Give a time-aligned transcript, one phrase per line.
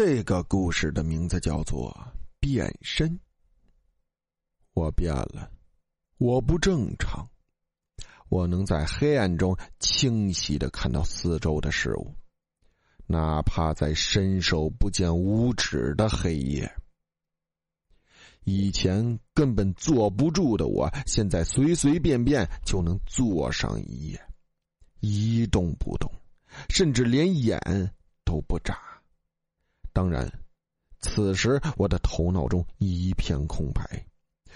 [0.00, 1.90] 这个故事的名字叫做
[2.38, 3.10] 《变身》。
[4.72, 5.50] 我变了，
[6.18, 7.28] 我不正常。
[8.28, 12.14] 我能在黑暗中清晰的看到四周的事物，
[13.08, 16.72] 哪怕在伸手不见五指的黑夜。
[18.44, 24.28] 以前根本坐不住的我，现在随随便便就能坐上一夜，
[25.00, 26.08] 一动不动，
[26.68, 27.58] 甚至连眼
[28.24, 28.78] 都不眨。
[29.98, 30.32] 当然，
[31.00, 34.06] 此时我的头脑中一片空白，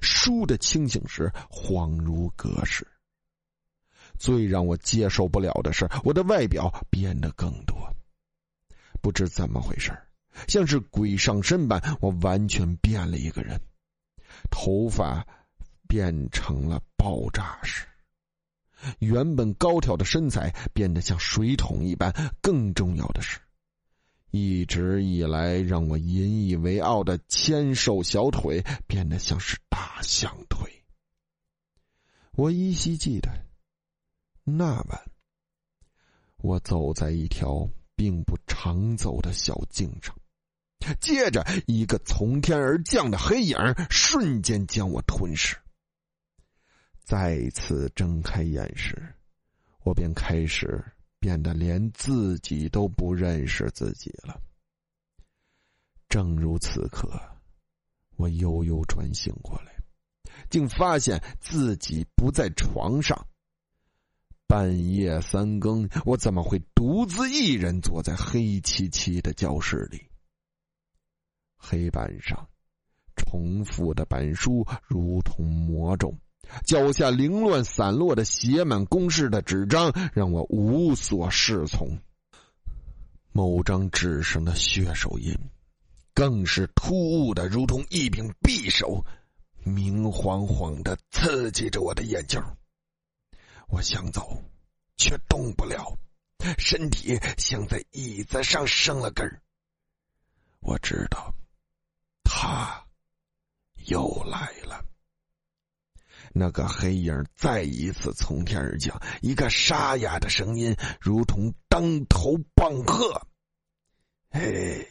[0.00, 2.86] 倏地清醒时，恍如隔世。
[4.16, 7.76] 最让我接受不了的是，我的外表变得更多。
[9.02, 9.90] 不知怎么回事
[10.46, 13.60] 像是鬼上身般，我完全变了一个人。
[14.52, 15.26] 头发
[15.88, 17.88] 变成了爆炸式，
[19.00, 22.14] 原本高挑的身材变得像水桶一般。
[22.40, 23.40] 更重要的是，
[24.36, 30.82] 一直以来让我引以为傲的纤瘦小腿变得像是大象腿。
[32.32, 33.30] 我依稀记得。
[34.42, 35.04] 那晚，
[36.38, 40.12] 我走在一条并不常走的小径上，
[41.00, 43.56] 接着一个从天而降的黑影
[43.88, 45.56] 瞬间将我吞噬。
[47.04, 49.14] 再次睁开眼时，
[49.84, 50.84] 我便开始
[51.24, 54.38] 变得连自己都不认识自己了。
[56.06, 57.18] 正如此刻，
[58.16, 59.74] 我悠悠转醒过来，
[60.50, 63.26] 竟发现自己不在床上。
[64.46, 70.06] 半夜三更，我怎么会独自一人坐在黑漆漆的教室里？
[71.56, 72.46] 黑板上，
[73.16, 76.14] 重复的板书如同魔咒，
[76.64, 81.98] 脚下凌乱散落的写满公式的纸张让我无所适从。
[83.32, 85.36] 某张纸上的血手印，
[86.14, 89.04] 更是突兀的，如同一柄匕首，
[89.64, 92.40] 明晃晃的刺激着我的眼睛。
[93.66, 94.40] 我想走，
[94.96, 95.98] 却动不了，
[96.58, 99.26] 身体像在椅子上生了根。
[100.60, 101.34] 我知道，
[102.22, 102.84] 他
[103.86, 104.63] 又来了。
[106.34, 113.26] 那个黑影再一次从天而降，一个沙哑的声音如同当头棒喝
[114.28, 114.86] ：“嘿，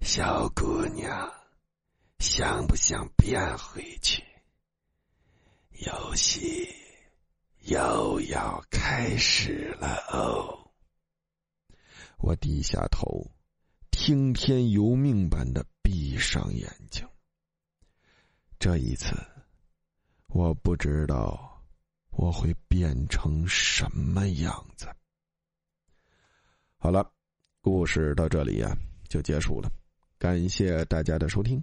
[0.00, 1.30] 小姑娘，
[2.18, 4.24] 想不想变回去？
[5.86, 6.74] 游戏。”
[7.64, 10.72] 又要开始了哦！
[12.16, 13.30] 我低下头，
[13.90, 17.06] 听天由命般的闭上眼睛。
[18.58, 19.14] 这一次，
[20.32, 21.60] 我不知道
[22.10, 24.86] 我会变成什么样子。
[26.76, 27.12] 好了，
[27.60, 28.76] 故事到这里呀
[29.08, 29.68] 就结束了，
[30.18, 31.62] 感谢大家的收听。